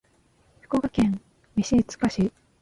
[0.61, 1.21] 福岡県
[1.55, 2.33] 飯塚市